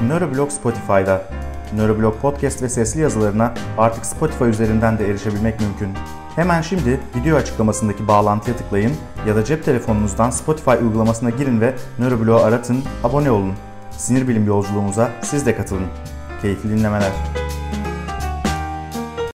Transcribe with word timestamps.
Neuroblog 0.00 0.50
Spotify'da. 0.50 1.22
Neuroblog 1.76 2.20
podcast 2.20 2.62
ve 2.62 2.68
sesli 2.68 3.00
yazılarına 3.00 3.54
artık 3.78 4.06
Spotify 4.06 4.44
üzerinden 4.44 4.98
de 4.98 5.10
erişebilmek 5.10 5.60
mümkün. 5.60 5.88
Hemen 6.36 6.62
şimdi 6.62 7.00
video 7.16 7.36
açıklamasındaki 7.36 8.08
bağlantıya 8.08 8.56
tıklayın 8.56 8.92
ya 9.26 9.36
da 9.36 9.44
cep 9.44 9.64
telefonunuzdan 9.64 10.30
Spotify 10.30 10.70
uygulamasına 10.70 11.30
girin 11.30 11.60
ve 11.60 11.74
Neuroblog'u 11.98 12.44
aratın, 12.44 12.84
abone 13.04 13.30
olun. 13.30 13.54
Sinir 13.90 14.28
bilim 14.28 14.46
yolculuğumuza 14.46 15.10
siz 15.22 15.46
de 15.46 15.56
katılın. 15.56 15.86
Keyifli 16.42 16.70
dinlemeler. 16.70 17.12